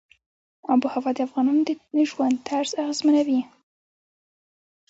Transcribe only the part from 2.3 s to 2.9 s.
طرز